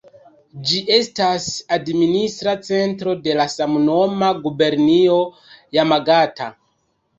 [0.69, 5.21] Ĝi estas administra centro de la samnoma gubernio
[5.81, 6.53] Jamagata.